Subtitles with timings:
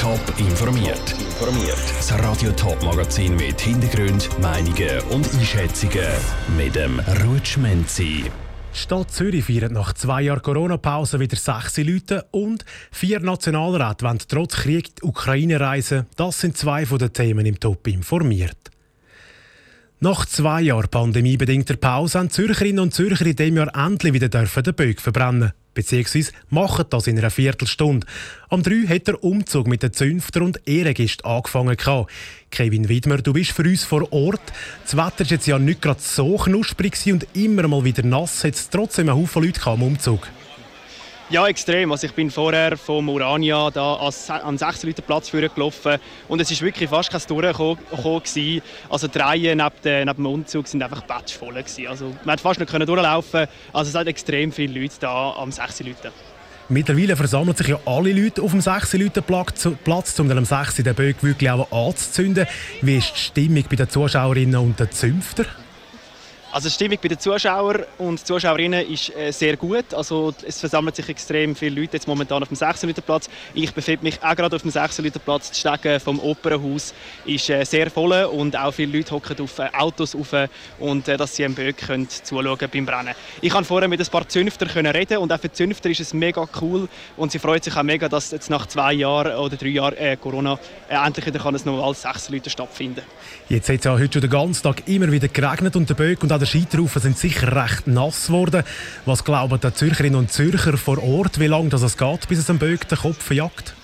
[0.00, 1.12] Top informiert.
[1.18, 1.76] Informiert.
[1.96, 6.06] Das Radio Top Magazin mit Hintergrund, Meinungen und Einschätzungen
[6.56, 8.24] mit dem Rutschmenzi.
[8.72, 14.54] Stadt Zürich feiert nach zwei Jahren Corona-Pause wieder sechs Leute und vier Nationalräte wollen trotz
[14.54, 16.06] Krieg die Ukraine reisen.
[16.14, 18.70] Das sind zwei von den Themen im Top informiert.
[19.98, 24.46] Nach zwei Jahren pandemiebedingter Pause haben Zürcherinnen und Zürcher in diesem Jahr endlich wieder den
[24.46, 28.04] Böck verbrennen beziehungsweise machen das in einer Viertelstunde.
[28.48, 31.76] Am 3 hat der Umzug mit den Zünfter und Ehrengästen angefangen.
[32.50, 34.40] Kevin Widmer, du bist für uns vor Ort.
[34.82, 38.42] Das Wetter war jetzt ja nicht gerade so knusprig und immer mal wieder nass.
[38.42, 40.26] Hat es trotzdem einen Haufen Leute am Umzug?
[41.30, 41.92] Ja, extrem.
[41.92, 46.62] Also ich bin vorher vom Urania da an 6 Leuten Platz gelaufen und es ist
[46.62, 48.62] wirklich fast kein Durchkommen.
[48.88, 51.62] Also die Reihen neben, de, neben dem Umzug sind einfach batschvoll.
[51.86, 55.80] Also man hat fast nicht durchlaufen Also es sind extrem viele Leute da am 6
[55.80, 56.12] Leuten.
[56.70, 60.76] Mittlerweile versammeln sich ja alle Leute auf dem 6 Leuten Platz, um dann am 6
[60.76, 62.46] den Böck wirklich auch anzuzünden.
[62.80, 65.46] Wie ist die Stimmung bei den Zuschauerinnen und den Zünftern?
[66.50, 69.92] Also die Stimmung bei den Zuschauern und Zuschauerinnen ist äh, sehr gut.
[69.92, 73.28] Also es versammeln sich extrem viele Leute jetzt momentan auf dem 16 Platz.
[73.52, 75.50] Ich befinde mich auch gerade auf dem 16 Platz.
[75.50, 76.94] Die Stege vom Opernhaus
[77.26, 80.34] ist äh, sehr voll und auch viele Leute hocken auf äh, Autos auf
[80.78, 83.14] und dass sie am Böck können zuschauen beim Brennen.
[83.42, 86.14] Ich kann vorher mit ein paar Zünftern reden und auch für die Zünfter ist es
[86.14, 86.88] mega cool
[87.18, 90.58] und sie freut sich auch mega, dass jetzt nach zwei Jahren oder drei Jahren Corona
[90.88, 93.02] endlich wieder kann es noch als 16 Leute stattfinden.
[93.50, 96.22] Jetzt hat es ja heute schon den ganzen Tag immer wieder geregnet und der Böck
[96.22, 98.62] und auch der Scheiterhaufen sind sicher recht nass geworden.
[99.06, 102.48] Was glauben die Zürcherinnen und Zürcher vor Ort, wie lange das es geht, bis es
[102.48, 103.74] am Böck den Kopf jagt?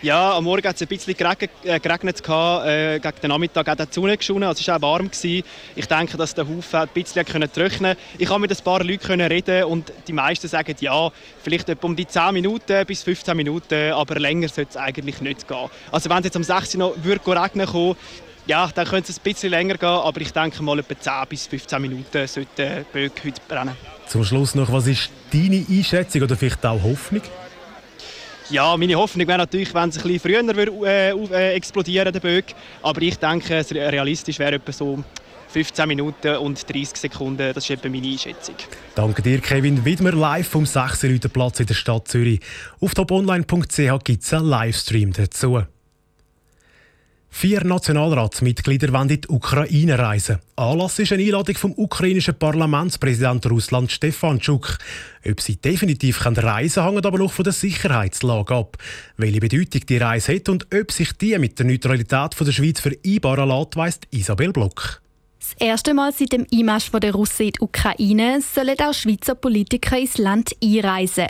[0.00, 3.80] Ja, am Morgen hat es ein bisschen geregnet, äh, geregnet äh, gegen den Nachmittag hat
[3.80, 5.10] die Sonne geschonen, also es war auch warm.
[5.10, 5.44] Gewesen.
[5.74, 9.64] Ich denke, dass der Haufen ein bisschen trocknen Ich konnte mit ein paar Leuten reden
[9.64, 11.10] und die meisten sagen, ja,
[11.42, 15.48] vielleicht etwa um die 10 Minuten bis 15 Minuten, aber länger sollte es eigentlich nicht
[15.48, 15.68] gehen.
[15.90, 17.96] Also wenn es jetzt am 16 Uhr regnen kommen
[18.48, 21.46] ja, dann könnte es ein bisschen länger gehen, aber ich denke mal etwa 10 bis
[21.46, 23.76] 15 Minuten sollte der Böck heute brennen.
[24.06, 27.20] Zum Schluss noch, was ist deine Einschätzung oder vielleicht auch Hoffnung?
[28.48, 32.20] Ja, meine Hoffnung wäre natürlich, wenn es ein bisschen früher würde, äh, äh, explodieren der
[32.20, 32.46] Böck.
[32.82, 35.04] Aber ich denke, realistisch wäre etwa so
[35.48, 37.52] 15 Minuten und 30 Sekunden.
[37.52, 38.54] Das ist etwa meine Einschätzung.
[38.94, 41.28] Danke dir, Kevin Widmer, live vom 6.
[41.30, 42.40] Platz in der Stadt Zürich.
[42.80, 45.64] Auf toponline.ch gibt es einen Livestream dazu.
[47.30, 50.38] Vier Nationalratsmitglieder wollen in die Ukraine reisen.
[50.56, 54.78] Anlass ist eine Einladung vom ukrainischen Parlamentspräsidenten Russland Stefanschuk.
[55.28, 58.76] Ob sie definitiv reisen können, hängt aber noch von der Sicherheitslage ab.
[59.18, 63.48] Welche Bedeutung die Reise hat und ob sich die mit der Neutralität der Schweiz vereinbaren
[63.48, 65.00] lässt, weiss Isabel Block.
[65.38, 69.98] Das erste Mal seit dem Einmarsch der Russen in die Ukraine sollen auch Schweizer Politiker
[69.98, 71.28] ins Land einreisen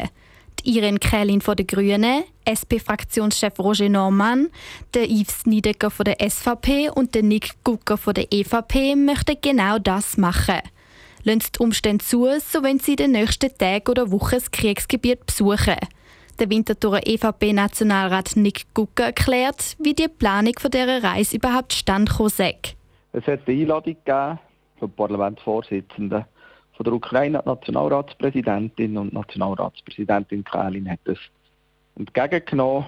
[0.65, 4.49] Irene Kählin von den Grünen, SP-Fraktionschef Roger Norman,
[4.95, 9.79] der Yves Niedecker von der SVP und der Nick Gucker von der EVP möchten genau
[9.79, 10.61] das machen.
[11.25, 15.27] Lassen die Umstände zu, so wenn sie in den nächsten Tagen oder Wochen das Kriegsgebiet
[15.27, 15.77] besuchen.
[16.39, 22.11] Der Winterthurer EVP-Nationalrat Nick Gucker erklärt, wie die Planung von dieser Reise überhaupt stand.
[22.11, 24.39] Es hat eine Einladung gegeben
[24.79, 26.25] vom Parlamentsvorsitzenden
[26.79, 31.19] von der Ukraine Nationalratspräsidentin und Nationalratspräsidentin Kalin hat es
[31.97, 32.87] entgegengenommen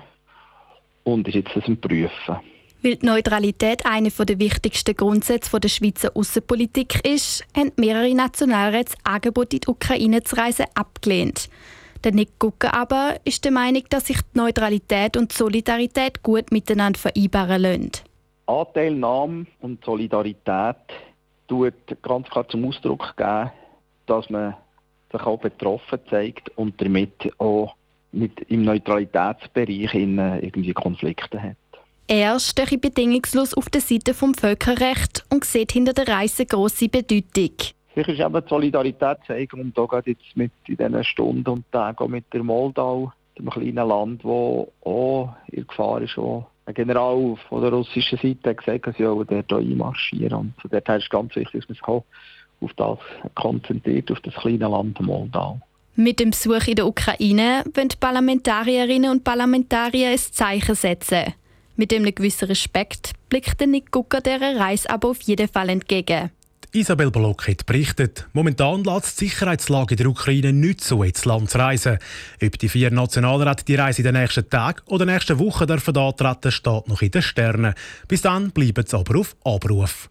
[1.03, 2.37] und ist jetzt das am Prüfen.
[2.83, 9.12] Weil die Neutralität einer der wichtigsten Grundsätze der Schweizer Außenpolitik ist, haben mehrere Nationalräte das
[9.12, 11.50] Angebot in die Ukraine zu reisen abgelehnt.
[12.05, 16.53] Der Nick Gucker aber ist der Meinung, dass sich die Neutralität und die Solidarität gut
[16.53, 17.91] miteinander vereinbaren lassen.
[18.47, 20.77] Anteilnahme und Solidarität
[21.49, 23.50] tut ganz klar zum Ausdruck geben,
[24.10, 24.54] dass man
[25.12, 27.75] sich auch betroffen zeigt und damit auch
[28.12, 31.56] mit im Neutralitätsbereich in, irgendwie Konflikte hat.
[32.09, 37.54] Er steht bedingungslos auf der Seite vom Völkerrecht und sieht hinter der Reise große Bedeutung.
[37.94, 41.70] Sicher ist eben die Solidarität zeigen und da geht jetzt mit in diesen Stunden und
[41.70, 46.19] Tagen mit der Moldau, einem kleinen Land, das auch in Gefahr ist.
[46.19, 50.35] Auch ein General von der russischen Seite hat gesagt, dass sie auch dort einmarschieren.
[50.35, 52.05] Und von daher ist es ganz wichtig, dass man sich auch
[52.61, 52.99] auf das
[53.35, 55.61] konzentriert, auf das kleine Land Moldau.
[55.97, 61.35] Mit dem Besuch in der Ukraine wollen die Parlamentarierinnen und Parlamentarier ein Zeichen setzen.
[61.77, 66.31] Mit einem gewissen Respekt blickt der Nick Gucker dieser Reise aber auf jeden Fall entgegen.
[66.73, 71.51] Isabel Block hat berichtet, momentan lässt die Sicherheitslage in der Ukraine nicht so ins Land
[71.51, 71.99] zu reisen.
[72.41, 76.53] Ob die vier Nationalräte die Reise in den nächsten Tagen oder nächsten Wochen dürfen antreten,
[76.53, 77.75] steht noch in den Sternen.
[78.07, 80.09] Bis dann bleiben sie aber auf Abruf.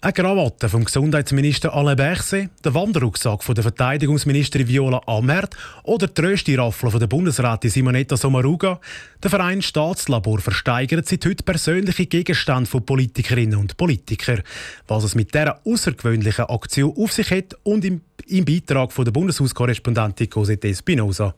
[0.00, 6.20] Eine Krawatte vom Gesundheitsminister Alain Berset, der Wanderrucksack von der Verteidigungsministerin Viola Amherd oder die
[6.20, 8.78] Rösti-Raffel von der Bundesrätin Simonetta Sommaruga.
[9.20, 14.42] Der Verein Staatslabor versteigert seit heute persönliche Gegenstände von Politikerinnen und Politikern.
[14.86, 19.10] Was es mit dieser außergewöhnlichen Aktion auf sich hat und im, im Beitrag von der
[19.10, 21.34] Bundeshauskorrespondentin Cosette Espinosa.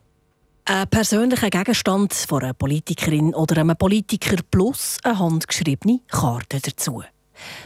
[0.65, 7.01] Ein persönlicher Gegenstand von einer Politikerin oder einem Politiker plus eine handgeschriebene Karte dazu.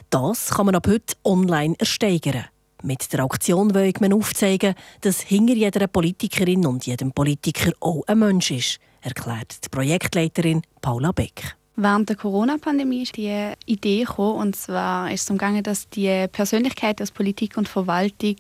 [0.10, 2.46] Das kann man ab heute online ersteigern.
[2.84, 8.20] Mit der Auktion will man aufzeigen, dass hinter jeder Politikerin und jedem Politiker auch ein
[8.20, 11.56] Mensch ist, erklärt die Projektleiterin Paula Beck.
[11.78, 17.04] Während der Corona-Pandemie ist die Idee gekommen, und zwar ist es umgegangen, dass die Persönlichkeiten
[17.04, 18.38] aus Politik und Verwaltung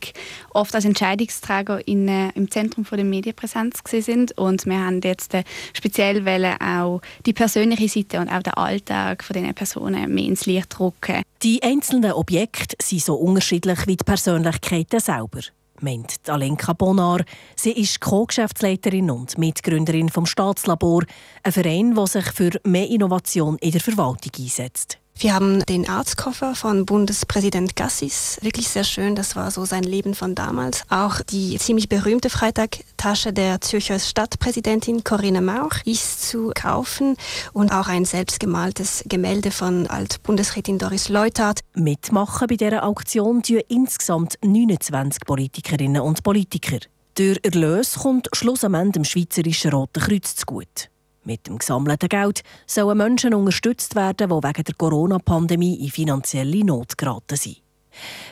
[0.53, 5.43] oft als Entscheidungsträger in, im Zentrum der Medienpräsenz sind und wir haben jetzt äh,
[5.73, 10.45] speziell wollen auch die persönliche Seite und auch den Alltag von diesen Personen mehr ins
[10.45, 11.21] Licht rücken.
[11.43, 15.41] Die einzelnen Objekte sind so unterschiedlich wie die Persönlichkeiten selber
[15.81, 17.23] meint Alenka Bonar.
[17.55, 21.03] Sie ist Co-Geschäftsleiterin und Mitgründerin vom Staatslabor,
[21.43, 24.99] ein Verein, der sich für mehr Innovation in der Verwaltung einsetzt.
[25.17, 30.13] Wir haben den Arztkoffer von Bundespräsident Gassis, wirklich sehr schön, das war so sein Leben
[30.13, 30.83] von damals.
[30.89, 37.15] Auch die ziemlich berühmte Freitagtasche der Zürcher Stadtpräsidentin Corinne Mauch ist zu kaufen
[37.53, 41.61] und auch ein selbstgemaltes Gemälde von Alt-Bundesrätin Doris Leuthard.
[41.75, 46.79] Mitmachen bei dieser Auktion tun insgesamt 29 Politikerinnen und Politiker.
[47.17, 50.89] Der Erlös kommt schlussendlich dem Schweizerischen Roten Kreuz zugute.
[51.25, 56.99] Mit dem gesammelten Geld sollen Menschen unterstützt werden, die wegen der Corona-Pandemie in finanzielle Not
[56.99, 57.57] geraten sind.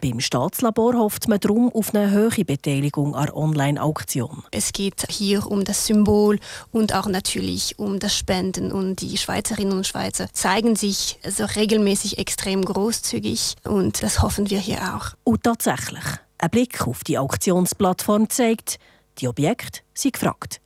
[0.01, 4.43] Beim Staatslabor hofft man darum auf eine höhere Beteiligung an Online-Auktion.
[4.51, 6.37] Es geht hier um das Symbol
[6.71, 8.71] und auch natürlich um das Spenden.
[8.71, 14.59] Und die Schweizerinnen und Schweizer zeigen sich so regelmäßig extrem großzügig und das hoffen wir
[14.59, 15.15] hier auch.
[15.23, 16.03] Und tatsächlich,
[16.37, 18.77] ein Blick auf die Auktionsplattform zeigt,
[19.19, 20.59] die Objekte sind gefragt.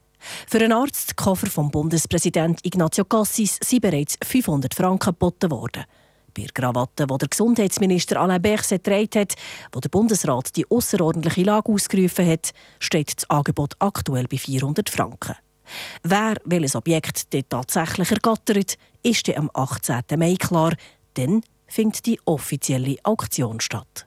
[0.47, 5.85] Für einen Arztkoffer vom Bundespräsident Ignacio Cassis sind bereits 500 Franken geboten worden.
[6.33, 9.33] Bei der Krawatte, die der Gesundheitsminister Alain Berset getragen hat,
[9.71, 15.35] wo der Bundesrat die außerordentliche Lage ausgerufen hat, steht das Angebot aktuell bei 400 Franken.
[16.03, 20.03] Wer welches Objekt dort tatsächlich ergattert, ist am 18.
[20.17, 20.73] Mai klar.
[21.15, 24.06] Dann findet die offizielle Auktion statt.